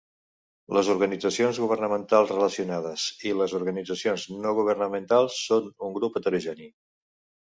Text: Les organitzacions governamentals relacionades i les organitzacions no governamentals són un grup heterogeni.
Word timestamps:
Les 0.75 0.87
organitzacions 0.93 1.59
governamentals 1.63 2.33
relacionades 2.35 3.03
i 3.33 3.33
les 3.41 3.55
organitzacions 3.59 4.25
no 4.47 4.55
governamentals 4.61 5.37
són 5.51 5.69
un 5.89 5.95
grup 5.99 6.19
heterogeni. 6.23 6.71